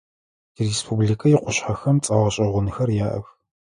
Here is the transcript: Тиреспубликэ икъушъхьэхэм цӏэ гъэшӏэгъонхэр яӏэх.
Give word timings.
Тиреспубликэ 0.55 1.27
икъушъхьэхэм 1.35 1.97
цӏэ 2.03 2.15
гъэшӏэгъонхэр 2.21 2.89
яӏэх. 3.05 3.25